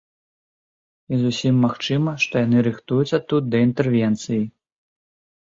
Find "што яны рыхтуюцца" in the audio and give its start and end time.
2.23-3.17